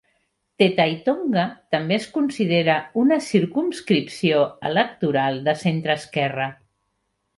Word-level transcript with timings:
Te 0.61 0.67
Tai 0.77 0.93
Tonga 1.09 1.43
també 1.75 1.97
es 1.97 2.07
considera 2.15 2.77
una 3.01 3.19
circumscripció 3.27 4.41
electoral 4.71 5.39
de 5.49 5.57
centreesquerra. 5.67 6.49